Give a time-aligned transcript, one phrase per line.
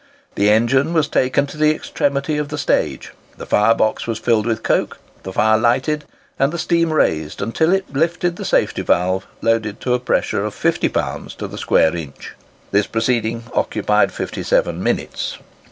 [0.33, 4.47] The engine was taken to the extremity of the stage, the fire box was filled
[4.47, 6.05] with coke, the fire lighted,
[6.39, 10.55] and the steam raised until it lifted the safety valve loaded to a pressure of
[10.55, 12.33] 50 pounds to the square inch.
[12.71, 15.37] This proceeding occupied fifty seven minutes.